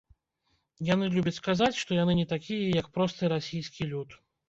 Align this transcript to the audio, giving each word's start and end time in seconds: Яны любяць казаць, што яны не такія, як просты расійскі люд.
Яны 0.93 1.09
любяць 1.17 1.43
казаць, 1.49 1.79
што 1.83 2.01
яны 2.01 2.17
не 2.23 2.27
такія, 2.35 2.75
як 2.81 2.93
просты 2.99 3.35
расійскі 3.39 3.93
люд. 3.97 4.23